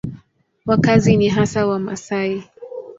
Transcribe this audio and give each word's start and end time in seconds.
Wakazi 0.65 1.17
ni 1.17 1.29
hasa 1.29 1.65
Wamasai. 1.67 2.43